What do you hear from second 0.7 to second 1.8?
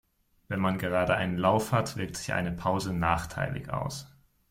gerade einen Lauf